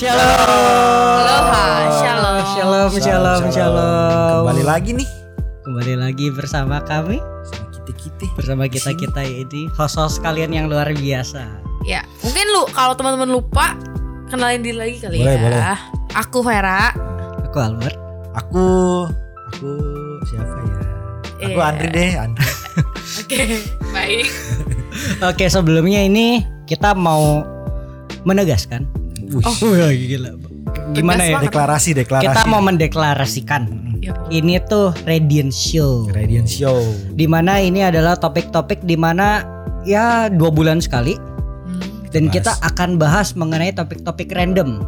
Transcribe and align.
Shalom. 0.00 0.16
Aloha, 1.20 1.66
shalom. 2.00 2.40
Shalom, 2.56 2.90
shalom, 2.96 3.42
shalom. 3.52 4.40
Kembali 4.40 4.64
lagi 4.64 4.90
nih 4.96 5.08
Kembali 5.60 5.94
lagi 6.00 6.32
bersama 6.32 6.80
kami, 6.80 7.20
sama 7.44 7.68
kita 7.68 7.92
kita. 7.92 8.24
bersama 8.32 8.64
kita 8.64 8.96
kita 8.96 9.20
ini 9.20 9.68
host-host 9.76 10.24
kalian 10.24 10.56
yang 10.56 10.72
luar 10.72 10.88
biasa. 10.88 11.44
Ya, 11.84 12.00
mungkin 12.24 12.48
lu 12.48 12.64
kalau 12.72 12.96
teman-teman 12.96 13.28
lupa 13.28 13.76
kenalin 14.32 14.64
diri 14.64 14.80
lagi 14.80 14.96
kali 15.04 15.20
Boleh, 15.20 15.36
ya. 15.36 15.42
boleh. 15.44 15.60
Aku 16.16 16.38
Vera. 16.40 16.96
Aku 17.44 17.56
Albert. 17.60 17.98
Aku 18.40 18.64
aku 19.52 19.68
siapa 20.24 20.64
ya? 20.64 20.76
Aku 21.44 21.60
Iya. 21.60 21.68
Andri 21.68 21.88
deh, 21.92 22.10
Andri. 22.16 22.48
Oke, 23.20 23.40
baik. 23.92 24.24
Oke, 25.20 25.44
sebelumnya 25.52 26.00
ini 26.00 26.40
kita 26.64 26.96
mau 26.96 27.44
menegaskan. 28.24 28.88
Oh, 29.30 29.54
gila. 29.88 30.30
Gimana 30.90 31.22
ya? 31.22 31.38
Deklarasi, 31.38 31.94
deklarasi. 31.94 32.26
Kita 32.26 32.42
mau 32.46 32.58
mendeklarasikan. 32.60 33.62
Ya, 34.00 34.16
Ini 34.26 34.64
tuh 34.64 34.96
Radiant 35.04 35.52
Show. 35.52 36.08
Radiant 36.08 36.48
Show. 36.48 36.80
Di 37.12 37.28
mana 37.28 37.60
ini 37.60 37.84
adalah 37.84 38.16
topik-topik 38.16 38.82
di 38.82 38.96
mana 38.96 39.44
ya 39.84 40.26
dua 40.26 40.48
bulan 40.48 40.80
sekali 40.80 41.14
Hmm. 41.14 42.08
dan 42.08 42.26
Bahas. 42.26 42.34
kita 42.34 42.52
akan 42.64 42.90
bahas 42.96 43.28
mengenai 43.34 43.70
topik-topik 43.70 44.32
random. 44.32 44.80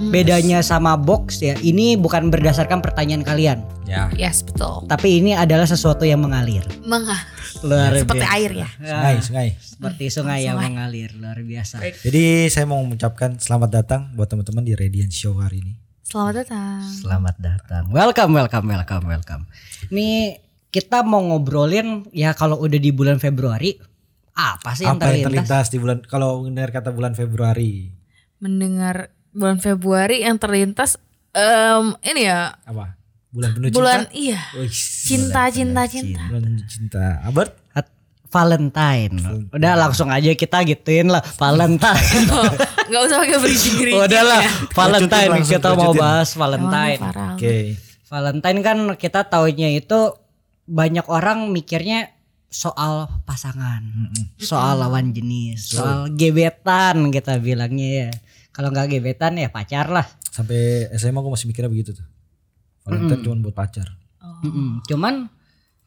Hmm. 0.00 0.08
Bedanya 0.08 0.64
sama 0.64 0.96
box 0.96 1.38
ya, 1.38 1.52
ini 1.60 1.92
bukan 1.92 2.32
berdasarkan 2.32 2.80
pertanyaan 2.80 3.20
kalian, 3.20 3.60
Ya. 3.84 4.08
Yes, 4.16 4.40
betul. 4.40 4.88
tapi 4.88 5.20
ini 5.20 5.34
adalah 5.34 5.66
sesuatu 5.66 6.02
yang 6.02 6.18
mengalir. 6.18 6.64
Mengah. 6.80 7.20
Luar 7.60 7.92
Seperti 7.92 8.16
biasa. 8.18 8.32
air 8.32 8.50
ya. 8.54 8.68
Sungai, 8.72 9.16
sungai. 9.20 9.48
Seperti 9.60 10.04
sungai 10.08 10.40
yang 10.40 10.56
Sungai. 10.56 10.68
mengalir, 10.72 11.10
luar 11.12 11.36
biasa. 11.38 11.74
Baik. 11.78 12.00
Jadi 12.00 12.24
saya 12.48 12.64
mau 12.64 12.80
mengucapkan 12.80 13.36
selamat 13.36 13.70
datang 13.70 14.00
buat 14.14 14.24
teman-teman 14.26 14.64
di 14.64 14.72
Radiant 14.72 15.12
Show 15.12 15.36
hari 15.36 15.60
ini. 15.60 15.74
Selamat 16.00 16.34
datang. 16.40 16.80
Selamat 16.88 17.36
datang. 17.36 17.84
Welcome, 17.88 18.32
welcome, 18.32 18.66
welcome, 18.66 19.04
welcome. 19.04 19.42
Ini 19.86 20.40
kita 20.70 21.04
mau 21.04 21.20
ngobrolin 21.20 22.08
ya 22.10 22.32
kalau 22.32 22.56
udah 22.56 22.78
di 22.78 22.88
bulan 22.88 23.18
Februari 23.18 23.76
apa 24.32 24.72
sih 24.72 24.86
yang 24.86 24.96
Apa 24.96 25.12
yang 25.12 25.28
terlintas? 25.28 25.44
terlintas 25.44 25.66
di 25.68 25.78
bulan 25.78 25.98
kalau 26.00 26.40
mendengar 26.40 26.72
kata 26.72 26.88
bulan 26.88 27.12
Februari? 27.12 27.90
Mendengar 28.38 29.12
bulan 29.30 29.58
Februari 29.58 30.22
yang 30.22 30.36
terlintas 30.36 30.98
em 31.30 31.94
ini 32.02 32.24
ya 32.24 32.54
Apa? 32.62 32.98
Bulan 33.30 33.50
penuh 33.52 33.70
bulan 33.70 34.00
cinta. 34.04 34.14
iya 34.16 34.40
Wih, 34.52 34.66
cinta 34.66 35.42
cinta 35.48 35.82
cinta. 35.86 36.22
bulan 36.26 36.58
cinta. 36.64 37.04
Albert? 37.22 37.52
At- 37.72 37.94
Valentine. 38.26 39.14
Udah 39.50 39.74
langsung 39.76 40.06
aja 40.06 40.30
kita 40.32 40.62
gituin 40.62 41.06
lah 41.06 41.18
Valentine. 41.34 41.98
Oh, 42.30 42.46
Nggak 42.86 43.02
usah 43.04 43.16
pakai 43.20 43.38
bridging 43.38 43.74
bridging. 43.76 43.98
Udah 44.00 44.22
lah 44.24 44.40
ya. 44.40 44.50
Valentine 44.70 45.30
Lanjutin, 45.32 45.50
kita 45.52 45.68
langsung 45.68 45.78
mau 45.80 45.92
bahas 45.94 46.28
Valentine. 46.34 47.00
Oke. 47.34 47.54
Valentine 48.06 48.58
kan 48.60 48.78
kita 48.94 49.20
taunya 49.24 49.68
itu 49.72 50.14
banyak 50.64 51.06
orang 51.06 51.50
mikirnya 51.50 52.10
soal 52.46 53.06
pasangan, 53.22 54.10
soal 54.36 54.78
lawan 54.78 55.10
jenis, 55.10 55.70
soal 55.70 56.10
gebetan 56.10 57.10
kita 57.10 57.38
bilangnya 57.38 57.90
ya. 57.90 58.10
Kalau 58.60 58.76
nggak 58.76 58.92
gebetan 58.92 59.40
ya 59.40 59.48
pacar 59.48 59.88
lah. 59.88 60.04
Sampai 60.28 60.92
SMA 61.00 61.16
aku 61.16 61.32
masih 61.32 61.48
mikirnya 61.48 61.72
begitu 61.72 61.96
tuh. 61.96 62.04
Valentine 62.84 63.24
cuma 63.24 63.40
buat 63.40 63.56
pacar. 63.56 63.88
Oh. 64.20 64.44
Mm-mm. 64.44 64.84
Cuman 64.84 65.32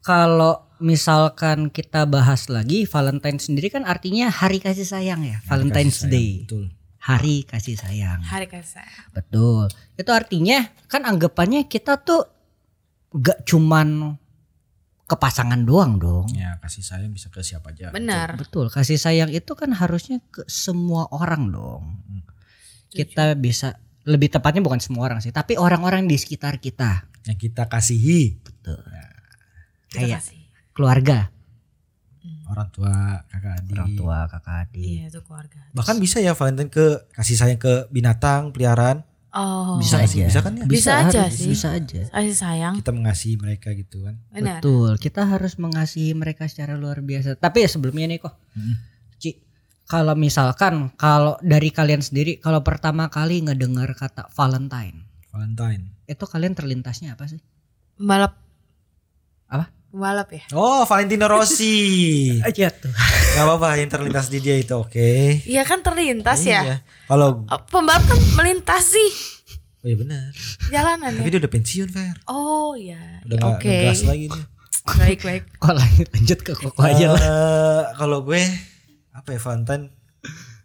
kalau 0.02 0.74
misalkan 0.82 1.70
kita 1.70 2.10
bahas 2.10 2.50
lagi 2.50 2.90
Valentine 2.90 3.38
sendiri 3.38 3.70
kan 3.70 3.86
artinya 3.86 4.34
hari 4.34 4.58
kasih 4.58 4.90
sayang 4.90 5.22
ya, 5.22 5.38
Valentine's 5.46 6.02
Kasih 6.02 6.10
sayang, 6.10 6.14
Day. 6.18 6.32
Betul. 6.50 6.64
Hari 6.98 7.36
kasih 7.46 7.76
sayang. 7.78 8.20
Hari 8.26 8.48
kasih. 8.50 8.90
Betul. 9.14 9.70
Itu 9.94 10.10
artinya 10.10 10.66
kan 10.90 11.06
anggapannya 11.06 11.70
kita 11.70 12.02
tuh 12.02 12.26
gak 13.14 13.46
cuman 13.46 14.18
ke 15.06 15.16
pasangan 15.22 15.62
doang 15.62 16.02
dong. 16.02 16.26
Ya 16.34 16.58
kasih 16.58 16.82
sayang 16.82 17.14
bisa 17.14 17.30
ke 17.30 17.46
siapa 17.46 17.70
aja. 17.70 17.94
Benar. 17.94 18.34
Betul, 18.34 18.74
kasih 18.74 18.98
sayang 18.98 19.30
itu 19.30 19.54
kan 19.54 19.70
harusnya 19.78 20.18
ke 20.34 20.42
semua 20.50 21.06
orang 21.14 21.54
dong. 21.54 22.02
Kita 22.96 23.34
bisa 23.34 23.68
lebih 24.04 24.30
tepatnya 24.30 24.60
bukan 24.60 24.78
semua 24.78 25.06
orang 25.06 25.20
sih, 25.20 25.30
tapi 25.30 25.56
orang-orang 25.56 26.06
di 26.06 26.16
sekitar 26.16 26.58
kita. 26.58 27.08
Yang 27.24 27.38
kita 27.42 27.66
kasihi 27.66 28.36
Betul. 28.38 28.84
Kita 29.88 29.96
Kayak 29.96 30.20
kasih. 30.20 30.40
keluarga, 30.72 31.20
orang 32.46 32.70
tua, 32.70 32.94
kakak 33.28 33.54
adik. 33.58 33.74
orang 33.74 33.92
tua, 33.94 34.18
kakak 34.28 34.56
adik. 34.64 34.84
Iya 34.84 35.04
itu 35.08 35.20
keluarga. 35.22 35.60
Bahkan 35.72 35.96
bisa 35.98 36.18
ya 36.18 36.34
Valentine 36.34 36.68
ke 36.68 36.86
kasih 37.12 37.36
sayang 37.36 37.58
ke 37.58 37.88
binatang 37.90 38.50
peliharaan. 38.50 39.02
Oh. 39.30 39.78
Bisa 39.78 40.06
sih? 40.06 40.22
aja. 40.22 40.30
Bisa 40.30 40.40
kan 40.40 40.54
ya? 40.54 40.64
Bisa 40.64 40.92
aja 41.00 41.22
harus- 41.26 41.34
sih. 41.36 41.50
Bisa 41.50 41.68
aja. 41.72 42.02
Kasih 42.08 42.36
sayang. 42.36 42.74
Kita 42.76 42.92
mengasihi 42.92 43.36
mereka 43.36 43.74
gitu 43.74 44.04
kan. 44.04 44.22
Benar. 44.30 44.62
Betul, 44.62 44.92
kita 44.98 45.26
harus 45.26 45.58
mengasihi 45.58 46.14
mereka 46.14 46.46
secara 46.46 46.74
luar 46.74 47.02
biasa. 47.02 47.34
Tapi 47.36 47.66
ya 47.66 47.70
sebelumnya 47.70 48.06
nih 48.08 48.20
kok, 48.20 48.38
Hmm. 48.54 48.78
Kalau 49.86 50.14
misalkan 50.14 50.90
kalau 50.96 51.36
dari 51.40 51.68
kalian 51.68 52.00
sendiri, 52.00 52.38
kalau 52.38 52.60
pertama 52.60 53.08
kali 53.08 53.42
ngedengar 53.42 53.92
kata 53.94 54.32
Valentine, 54.32 55.04
Valentine. 55.28 55.92
itu 56.06 56.24
kalian 56.24 56.52
terlintasnya 56.52 57.14
apa 57.14 57.26
sih? 57.26 57.38
Balap. 57.96 58.34
Apa? 59.46 59.70
Balap 59.90 60.30
ya. 60.30 60.44
Oh 60.52 60.82
Valentino 60.84 61.28
Rossi. 61.28 61.76
Aja 62.40 62.72
tuh. 62.74 62.90
Gak 63.34 63.44
apa-apa 63.44 63.76
yang 63.76 63.88
terlintas 63.88 64.28
di 64.28 64.40
dia 64.40 64.56
itu 64.56 64.74
oke. 64.74 65.44
Iya 65.44 65.62
kan 65.64 65.82
terlintas 65.82 66.42
ya. 66.44 66.62
Iya. 66.64 66.78
Kalau 67.06 67.46
Oh, 67.46 67.60
Pembalap 67.68 68.02
kan 68.04 68.18
melintasi 68.36 69.06
oh 69.84 69.92
iya 69.92 69.98
benar. 69.98 70.32
jalanan 70.72 71.12
Tapi 71.14 71.28
ya. 71.28 71.30
dia 71.30 71.40
udah 71.40 71.52
pensiun 71.52 71.88
Fer. 71.88 72.16
Oh 72.26 72.74
ya. 72.74 73.20
Udah 73.24 73.36
gak 73.38 73.52
Oke. 73.60 73.68
ngegas 73.70 74.02
lagi 74.04 74.26
dia. 74.28 74.46
Baik 74.96 75.20
baik. 75.22 75.44
Kok 75.58 75.74
lanjut, 75.74 76.08
lanjut 76.10 76.40
ke 76.42 76.52
koko 76.54 76.80
aja 76.82 77.06
lah. 77.10 77.20
Eh, 77.22 77.84
Kalau 77.94 78.20
gue 78.22 78.42
apa 79.14 79.30
ya 79.32 79.40
Valentine? 79.40 79.94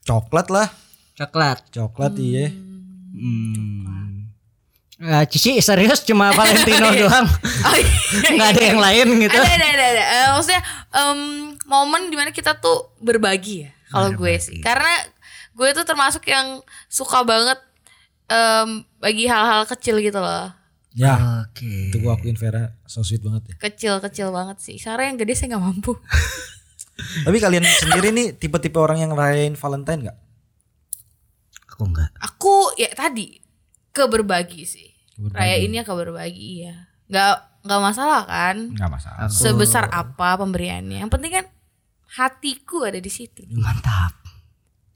Coklat 0.02 0.48
lah. 0.48 0.68
Coklat. 1.14 1.58
Coklat 1.68 2.12
iya. 2.16 2.48
Hmm. 3.12 4.28
Eh, 4.98 5.24
Cici 5.30 5.62
serius 5.62 6.02
cuma 6.02 6.32
Valentino 6.38 6.90
doang, 6.90 7.26
Oh, 7.62 7.76
iya. 7.78 8.28
nggak 8.34 8.48
ada 8.50 8.62
yang 8.66 8.80
lain 8.82 9.06
gitu. 9.22 9.38
Ada 9.38 9.54
ada 9.54 9.66
ada 9.70 9.84
ada. 9.94 10.04
Eh, 10.10 10.28
maksudnya 10.34 10.62
em, 10.90 11.18
momen 11.70 12.10
di 12.10 12.16
mana 12.18 12.34
kita 12.34 12.58
tuh 12.58 12.90
berbagi 12.98 13.68
ya. 13.68 13.70
Kalau 13.94 14.10
gue 14.10 14.34
sih. 14.42 14.58
Karena 14.58 14.90
gue 15.54 15.68
tuh 15.70 15.86
termasuk 15.86 16.26
yang 16.26 16.58
suka 16.90 17.22
banget 17.22 17.62
em, 18.26 18.82
bagi 18.98 19.30
hal-hal 19.30 19.70
kecil 19.70 20.02
gitu 20.02 20.18
loh. 20.18 20.50
Ya. 20.98 21.46
Oke. 21.46 21.94
Itu 21.94 22.02
gue 22.02 22.10
akuin 22.10 22.34
Vera 22.34 22.74
so 22.82 23.06
sweet 23.06 23.22
banget 23.22 23.54
ya. 23.54 23.70
Kecil-kecil 23.70 24.34
banget 24.34 24.58
sih. 24.58 24.82
Karena 24.82 25.14
yang 25.14 25.18
gede 25.20 25.38
saya 25.38 25.54
nggak 25.54 25.62
mampu. 25.62 25.94
Tapi 26.98 27.36
kalian 27.38 27.62
sendiri 27.64 28.10
nih 28.10 28.26
tipe-tipe 28.34 28.76
orang 28.78 28.98
yang 28.98 29.14
ngerayain 29.14 29.54
Valentine 29.54 30.10
gak? 30.10 30.18
Aku 31.70 31.82
enggak. 31.86 32.10
Aku 32.18 32.74
ya 32.74 32.90
tadi 32.90 33.38
ke 33.94 34.04
berbagi 34.10 34.66
sih. 34.66 34.90
Berbagi. 35.14 35.38
Raya 35.38 35.56
ini 35.62 35.78
ke 35.82 35.94
berbagi 35.94 36.50
ya. 36.66 36.76
Nggak 37.06 37.34
nggak 37.62 37.80
masalah 37.82 38.22
kan. 38.26 38.56
Gak 38.74 38.90
masalah. 38.90 39.30
Sebesar 39.30 39.86
apa 39.90 40.34
pemberiannya. 40.42 41.06
Yang 41.06 41.12
penting 41.14 41.32
kan 41.38 41.46
hatiku 42.18 42.82
ada 42.82 42.98
di 42.98 43.10
situ. 43.10 43.46
Mantap. 43.54 44.18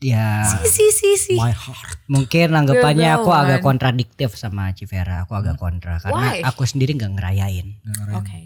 Ya, 0.02 0.42
Si 0.66 0.91
si 0.91 1.14
si. 1.14 1.38
My 1.38 1.54
heart. 1.54 2.02
mungkin 2.10 2.50
anggapannya 2.58 3.22
aku 3.22 3.30
agak 3.30 3.62
kan? 3.62 3.66
kontradiktif 3.70 4.34
sama 4.34 4.74
Civera. 4.74 5.22
Aku 5.22 5.38
agak 5.38 5.62
kontra 5.62 6.02
karena 6.02 6.34
Why? 6.34 6.42
aku 6.42 6.66
sendiri 6.66 6.98
nggak 6.98 7.14
ngerayain. 7.14 7.78
Nggak 7.86 7.96
ngerayain. 8.02 8.18
Oke. 8.18 8.42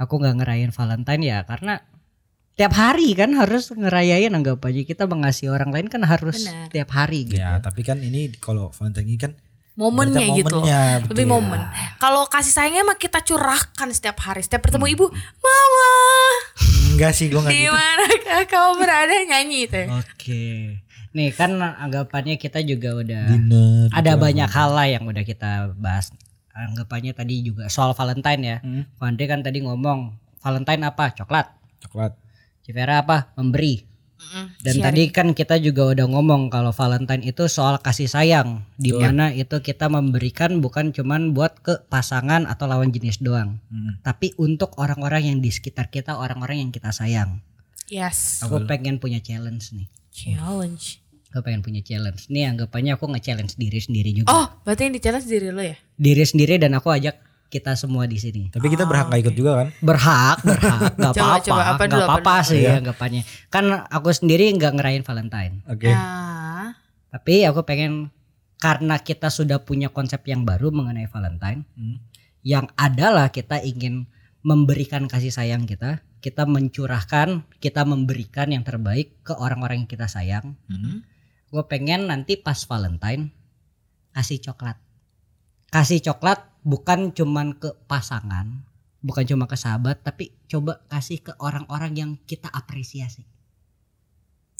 Aku 0.00 0.16
nggak 0.16 0.40
ngerayain 0.40 0.72
Valentine 0.72 1.20
ya 1.20 1.38
karena 1.44 1.84
tiap 2.54 2.72
hari 2.72 3.12
kan 3.12 3.34
harus 3.34 3.68
ngerayain 3.68 4.30
anggapannya 4.30 4.82
kita 4.82 5.04
mengasihi 5.04 5.48
orang 5.48 5.70
lain 5.70 5.86
kan 5.86 6.02
harus 6.02 6.44
Benar. 6.44 6.70
tiap 6.70 6.90
hari 6.90 7.26
gitu. 7.26 7.36
Ya 7.36 7.58
tapi 7.58 7.82
kan 7.82 7.98
ini 7.98 8.30
kalau 8.34 8.70
Valentine 8.70 9.06
ini 9.06 9.18
kan 9.18 9.32
Momennya 9.74 10.22
gitu. 10.32 10.46
momennya, 10.54 11.02
betul. 11.02 11.10
Lebih 11.18 11.26
momen. 11.26 11.58
Kalau 11.98 12.30
kasih 12.30 12.54
sayangnya 12.54 12.86
mah 12.86 12.94
kita 12.94 13.18
curahkan 13.20 13.90
setiap 13.90 14.22
hari. 14.22 14.38
Setiap 14.38 14.62
bertemu 14.62 14.86
Hmm. 14.86 14.94
ibu, 14.94 15.06
mama, 15.10 15.90
enggak 16.94 17.10
sih 17.10 17.26
gue 17.26 17.36
enggak 17.36 17.50
di 17.50 17.58
gitu. 17.60 17.74
manakah 17.74 18.42
kau 18.54 18.78
berada 18.78 19.10
nyanyi 19.26 19.66
itu. 19.66 19.82
Oke. 19.90 20.44
Nih 21.10 21.30
kan 21.30 21.58
anggapannya 21.58 22.38
kita 22.38 22.62
juga 22.62 22.94
udah 22.94 23.26
Dinner. 23.28 23.90
ada 23.90 24.14
gitu. 24.14 24.22
banyak 24.22 24.46
hal 24.48 24.70
lah 24.70 24.86
yang 24.86 25.02
udah 25.02 25.22
kita 25.22 25.74
bahas. 25.74 26.14
Anggapannya 26.54 27.10
tadi 27.10 27.42
juga 27.42 27.66
soal 27.66 27.98
Valentine 27.98 28.42
ya. 28.46 28.56
Hmm. 28.62 28.86
Kan 29.02 29.42
tadi 29.42 29.58
ngomong 29.58 30.14
Valentine 30.38 30.86
apa? 30.86 31.10
Coklat. 31.10 31.50
Coklat. 31.82 32.14
Civera 32.64 33.00
apa? 33.00 33.30
Memberi. 33.36 33.84
Mm-mm. 34.14 34.46
Dan 34.58 34.74
Sharing. 34.80 34.84
tadi 34.86 35.02
kan 35.12 35.28
kita 35.30 35.60
juga 35.60 35.92
udah 35.92 36.06
ngomong 36.08 36.48
kalau 36.48 36.72
Valentine 36.72 37.20
itu 37.22 37.44
soal 37.44 37.76
kasih 37.76 38.08
sayang, 38.08 38.64
di 38.74 38.88
mana 38.90 39.28
itu 39.30 39.60
kita 39.60 39.86
memberikan 39.86 40.58
bukan 40.58 40.90
cuman 40.90 41.30
buat 41.30 41.60
ke 41.60 41.84
pasangan 41.86 42.48
atau 42.48 42.64
lawan 42.64 42.88
jenis 42.88 43.20
doang, 43.20 43.60
Hmm. 43.68 44.00
tapi 44.00 44.32
untuk 44.34 44.72
orang-orang 44.74 45.28
yang 45.28 45.38
di 45.38 45.52
sekitar 45.52 45.92
kita, 45.92 46.16
orang-orang 46.16 46.56
yang 46.58 46.70
kita 46.70 46.88
sayang. 46.88 47.44
Yes. 47.84 48.40
Aku 48.40 48.64
pengen 48.64 48.96
punya 48.96 49.20
challenge 49.20 49.70
nih. 49.70 49.86
Challenge. 50.08 51.04
gue 51.26 51.42
pengen 51.42 51.60
punya 51.60 51.82
challenge 51.82 52.30
nih 52.30 52.46
anggapannya 52.46 52.94
aku 52.94 53.10
nge-challenge 53.10 53.58
diri 53.58 53.82
sendiri 53.82 54.14
juga 54.14 54.30
Oh, 54.30 54.46
berarti 54.62 54.86
yang 54.86 54.94
di 54.94 55.02
challenge 55.02 55.26
diri 55.26 55.50
lo 55.50 55.58
ya? 55.60 55.74
diri 55.98 56.22
sendiri 56.22 56.62
dan 56.62 56.78
aku 56.78 56.88
ajak 56.88 57.18
kita 57.54 57.78
semua 57.78 58.10
di 58.10 58.18
sini 58.18 58.50
Tapi 58.50 58.66
kita 58.66 58.82
berhak 58.82 59.06
nggak 59.06 59.22
ikut 59.22 59.34
juga 59.38 59.62
kan? 59.62 59.68
berhak 59.78 60.38
berhak 60.50 60.90
nggak 60.98 61.14
Coba, 61.14 61.38
apa-apa 61.38 61.82
nggak 61.86 62.02
apa 62.02 62.18
apa-apa 62.18 62.34
sih 62.42 62.66
ya 62.66 62.82
anggapannya 62.82 63.22
kan 63.46 63.64
aku 63.86 64.10
sendiri 64.10 64.50
nggak 64.50 64.74
ngerayain 64.74 65.06
Valentine 65.06 65.62
Oke. 65.70 65.86
Ah. 65.88 66.74
tapi 67.08 67.46
aku 67.46 67.62
pengen 67.62 68.10
karena 68.58 68.98
kita 68.98 69.30
sudah 69.30 69.62
punya 69.62 69.86
konsep 69.88 70.26
yang 70.26 70.42
baru 70.42 70.74
mengenai 70.74 71.06
Valentine 71.06 71.62
Hmm. 71.72 72.02
yang 72.42 72.66
adalah 72.74 73.30
kita 73.30 73.62
ingin 73.62 74.10
memberikan 74.42 75.06
kasih 75.06 75.30
sayang 75.30 75.62
kita 75.64 76.02
kita 76.18 76.44
mencurahkan 76.44 77.46
kita 77.60 77.84
memberikan 77.84 78.50
yang 78.50 78.60
terbaik 78.60 79.14
ke 79.22 79.32
orang-orang 79.32 79.86
yang 79.86 79.90
kita 79.90 80.04
sayang 80.04 80.58
Hmm. 80.66 81.06
gue 81.48 81.62
pengen 81.64 82.10
nanti 82.10 82.34
pas 82.34 82.58
Valentine 82.60 83.30
kasih 84.10 84.42
coklat 84.42 84.74
kasih 85.74 85.98
coklat 86.00 86.38
bukan 86.62 87.10
cuman 87.10 87.52
ke 87.52 87.74
pasangan 87.84 88.62
bukan 89.00 89.24
cuma 89.26 89.44
ke 89.44 89.54
sahabat 89.54 90.00
tapi 90.00 90.30
coba 90.46 90.78
kasih 90.86 91.18
ke 91.20 91.34
orang-orang 91.36 91.92
yang 91.92 92.10
kita 92.22 92.46
apresiasi 92.48 93.26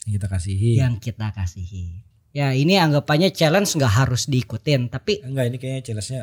Yang 0.02 0.12
kita 0.12 0.26
kasihi. 0.28 0.70
yang 0.76 0.94
kita 0.98 1.30
kasihi 1.30 2.02
ya 2.30 2.50
ini 2.52 2.76
anggapannya 2.76 3.30
challenge 3.30 3.72
nggak 3.72 3.94
harus 3.96 4.26
diikutin 4.26 4.90
tapi 4.90 5.22
Enggak 5.22 5.48
ini 5.48 5.56
kayaknya 5.56 5.82
challenge-nya 5.84 6.22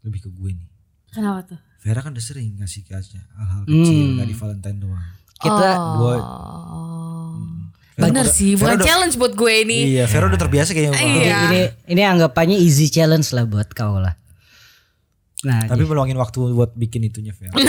lebih 0.00 0.20
ke 0.22 0.30
gue 0.30 0.50
nih. 0.54 0.68
Kenapa 1.10 1.44
tuh? 1.44 1.60
Vera 1.76 2.00
kan 2.00 2.14
udah 2.14 2.22
sering 2.22 2.56
ngasih 2.56 2.82
kasih 2.84 3.20
hal-hal 3.34 3.62
kecil 3.64 3.90
Hmm. 3.98 4.10
nggak 4.16 4.28
di 4.28 4.36
Valentine 4.38 4.78
doang. 4.78 5.06
kita 5.36 5.68
Buat- 5.98 6.24
Oh. 6.24 6.88
Vera 6.88 6.89
Bener 7.92 8.22
udah- 8.22 8.30
sih, 8.30 8.54
bukan 8.54 8.76
udah- 8.76 8.86
challenge 8.86 9.14
buat 9.14 9.32
gue 9.32 9.52
ini. 9.60 9.78
Iya, 9.92 10.04
Vera 10.06 10.26
udah 10.26 10.38
terbiasa 10.38 10.70
kayaknya. 10.70 10.94
Iya. 10.94 11.08
ini, 11.10 11.34
ini 11.46 11.60
ini 11.90 12.02
anggapannya 12.02 12.56
easy 12.56 12.86
challenge 12.86 13.30
lah 13.30 13.44
buat 13.44 13.70
kau 13.70 13.96
lah 13.96 14.14
nah 15.40 15.64
Tapi 15.64 15.82
meluangin 15.82 16.14
waktu 16.14 16.36
buat 16.50 16.76
bikin 16.76 17.00
itunya 17.02 17.32
Vera. 17.32 17.48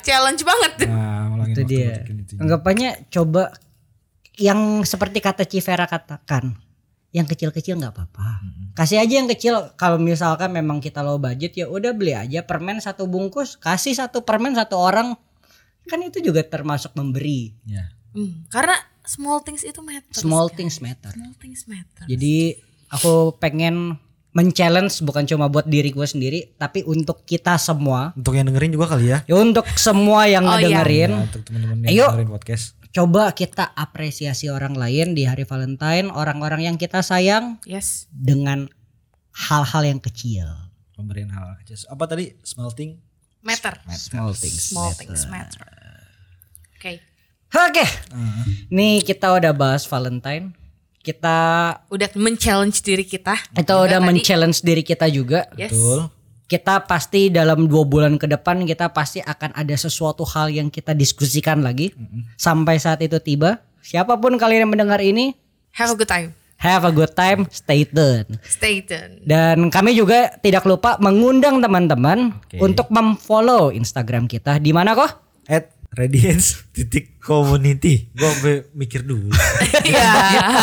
challenge 0.00 0.42
banget. 0.42 0.72
Nah, 0.84 1.32
meluangin 1.32 1.54
itu 1.54 1.62
waktu 1.62 1.72
dia 1.72 1.80
buat 1.86 2.00
bikin 2.04 2.16
itunya. 2.20 2.40
anggapannya 2.40 2.90
coba 3.08 3.42
yang 4.36 4.60
seperti 4.82 5.18
kata 5.18 5.44
Civera 5.44 5.84
katakan 5.84 6.60
yang 7.10 7.24
kecil-kecil 7.24 7.74
nggak 7.74 7.90
apa-apa 7.90 8.44
kasih 8.72 9.00
aja 9.00 9.14
yang 9.14 9.26
kecil 9.26 9.74
kalau 9.74 9.96
misalkan 9.96 10.48
memang 10.48 10.78
kita 10.78 11.00
low 11.00 11.16
budget 11.16 11.52
ya 11.54 11.66
udah 11.66 11.90
beli 11.90 12.14
aja 12.14 12.40
permen 12.40 12.78
satu 12.78 13.04
bungkus 13.04 13.56
kasih 13.56 13.92
satu 13.92 14.22
permen 14.22 14.52
satu 14.52 14.76
orang 14.76 15.18
kan 15.84 15.98
itu 15.98 16.20
juga 16.20 16.40
termasuk 16.40 16.94
memberi 16.94 17.56
Ya. 17.64 17.90
Hmm, 18.10 18.46
karena 18.46 18.78
small 19.10 19.42
things 19.42 19.62
itu 19.62 19.82
matter. 19.82 20.14
small 20.14 20.46
things 20.48 20.78
matter 20.78 21.10
Small 21.10 21.34
things 21.36 21.66
matter. 21.66 22.06
jadi 22.06 22.54
aku 22.88 23.34
pengen 23.36 23.98
men-challenge 24.30 25.02
bukan 25.02 25.26
cuma 25.26 25.50
buat 25.50 25.66
diri 25.66 25.90
gue 25.90 26.06
sendiri 26.06 26.54
tapi 26.54 26.86
untuk 26.86 27.26
kita 27.26 27.58
semua 27.58 28.14
Untuk 28.14 28.38
yang 28.38 28.46
dengerin 28.46 28.70
juga 28.70 28.86
kali 28.88 29.10
ya. 29.10 29.18
ya 29.26 29.34
untuk 29.34 29.66
semua 29.74 30.24
yang 30.24 30.46
Oh, 30.46 30.54
iya. 30.54 30.78
ngedengerin 30.78 31.10
Ya, 31.10 31.18
untuk 31.26 31.40
teman-teman 31.42 31.76
yang 31.82 31.90
Ayo. 31.90 32.06
dengerin 32.08 32.30
podcast. 32.30 32.64
coba 32.90 33.30
kita 33.30 33.70
apresiasi 33.70 34.46
orang 34.46 34.74
lain 34.74 35.14
di 35.14 35.22
hari 35.22 35.42
Valentine 35.42 36.10
orang-orang 36.10 36.62
yang 36.64 36.76
kita 36.76 37.02
sayang 37.02 37.58
Yes. 37.62 38.06
dengan 38.08 38.70
hal-hal 39.32 39.82
yang 39.84 39.98
kecil 39.98 40.46
Pemberian 40.92 41.32
hal 41.32 41.56
kecil. 41.58 41.80
Apa 41.88 42.04
tadi? 42.04 42.28
Smelting. 42.44 43.00
Matter. 43.40 43.72
small 43.90 44.30
things 44.30 44.68
Small 44.68 44.92
things 44.92 45.24
matter. 45.26 45.64
Oke. 46.76 47.00
Oke 47.50 47.84
nih 48.68 49.02
kita 49.02 49.32
udah 49.32 49.50
bahas 49.50 49.84
Valentine 49.84 50.54
kita 51.00 51.38
Udah 51.88 52.12
men-challenge 52.12 52.76
diri 52.80 53.02
kita. 53.02 53.32
kita 53.50 53.72
Juga 53.72 53.84
udah 53.88 53.98
men-challenge 54.02 54.60
diri 54.60 54.82
kita 54.82 55.08
juga 55.08 55.48
Yes. 55.54 55.72
Betul. 55.72 56.12
kita 56.44 56.84
pasti 56.84 57.30
dalam 57.30 57.64
dua 57.64 57.82
bulan 57.84 58.14
ke 58.14 58.26
depan 58.26 58.62
kita 58.64 58.90
pasti 58.90 59.18
akan 59.18 59.54
ada 59.54 59.72
sesuatu 59.72 60.26
hal 60.26 60.50
yang 60.50 60.68
kita 60.68 60.92
diskusikan 60.92 61.62
lagi 61.62 61.96
sampai 62.36 62.76
saat 62.76 63.00
itu 63.00 63.16
tiba 63.16 63.62
siapa 63.80 64.12
pun 64.14 64.36
kalian 64.36 64.66
yang 64.66 64.72
mendengar 64.72 65.00
ini 65.00 65.32
Have 65.72 65.94
a 65.94 65.96
good 65.96 66.04
time. 66.06 66.34
have 66.58 66.82
a 66.82 66.92
good 66.92 67.14
time 67.14 67.48
stay 67.48 67.86
tuned 67.86 68.36
Stay 68.44 68.82
tuned. 68.82 69.24
dan 69.24 69.72
kami 69.72 69.94
juga 69.94 70.36
tidak 70.36 70.68
lupa 70.68 71.00
mengundang 71.00 71.58
teman-teman 71.58 72.36
Oke. 72.36 72.60
untuk 72.60 72.90
memfollow 72.90 73.72
Instagram 73.72 74.26
kita 74.26 74.58
di 74.58 74.68
mana 74.70 74.92
kok 74.92 75.16
At 75.48 75.79
Radiance 75.90 76.62
titik 76.74 77.18
community. 77.18 78.08
Gue 78.10 78.28
sampai 78.28 78.54
mikir 78.72 79.02
dulu. 79.02 79.30
Iya. 79.80 80.12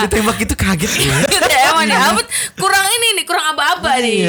Ditembak 0.07 0.37
itu 0.39 0.53
kaget 0.53 0.91
gue. 0.93 1.09
Gitu 1.27 1.47
ya, 1.49 1.73
Emang 1.73 1.83
nih, 1.83 1.97
Abut 1.97 2.23
kurang 2.55 2.85
ini 2.87 3.07
nih, 3.17 3.25
kurang 3.25 3.45
aba-aba 3.49 3.97
nih. 3.97 4.19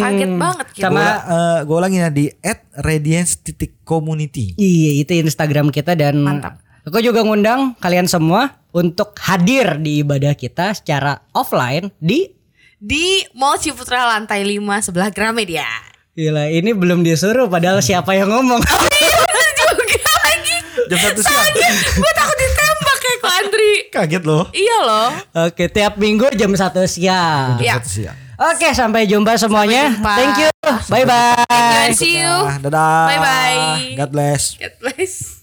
Kaget 0.00 0.32
banget 0.34 0.66
gitu. 0.72 0.84
Sama- 0.86 1.20
gue 1.60 1.76
ulangi 1.76 1.98
ya 1.98 2.08
di 2.08 2.24
at 2.40 2.64
Radiance 2.74 3.36
titik 3.36 3.82
community. 3.82 4.54
Iya 4.54 5.02
itu 5.02 5.12
Instagram 5.18 5.68
kita 5.68 5.92
dan 5.92 6.20
Mantap. 6.20 6.56
aku 6.82 7.00
juga 7.00 7.20
ngundang 7.20 7.74
kalian 7.78 8.06
semua 8.06 8.54
untuk 8.70 9.12
hadir 9.20 9.76
di 9.76 10.00
ibadah 10.00 10.32
kita 10.32 10.72
secara 10.72 11.20
offline 11.30 11.92
di 11.98 12.30
di 12.76 13.24
Mall 13.32 13.56
Ciputra 13.56 14.04
lantai 14.06 14.40
5 14.42 14.60
sebelah 14.82 15.08
Gramedia. 15.08 15.66
Gila 16.14 16.46
ini 16.46 16.70
belum 16.70 17.02
disuruh 17.02 17.50
padahal 17.50 17.82
siapa 17.82 18.14
yang 18.14 18.30
ngomong. 18.30 18.62
Jam 20.94 21.10
satu 21.10 21.20
siang. 21.20 21.50
Gue 21.98 22.12
takut 22.14 22.36
ditembak 22.38 22.96
kayak 22.96 23.18
Ko 23.18 23.28
Andri. 23.28 23.72
Kaget 23.90 24.22
loh. 24.22 24.44
Iya 24.50 24.76
loh. 24.80 25.08
Oke 25.44 25.64
tiap 25.66 25.98
minggu 25.98 26.30
jam 26.34 26.50
satu 26.54 26.86
siang 26.86 27.58
Iya. 27.58 27.82
Satu 27.82 27.88
siang. 27.90 28.16
Oke 28.34 28.74
sampai 28.74 29.06
jumpa 29.06 29.38
semuanya 29.38 29.94
Sampai 29.94 29.94
jumpa. 29.94 30.14
Thank 30.18 30.34
you 30.42 30.50
Bye 30.90 31.06
bye 31.06 31.46
Thank 31.46 31.70
you 31.70 31.82
and 31.86 31.94
see 31.94 32.14
you. 32.18 32.34
Dadah. 32.66 33.06
Bye-bye. 33.06 33.94
God 33.94 34.10
bless. 34.10 34.58
God 34.58 34.74
bless. 34.82 35.12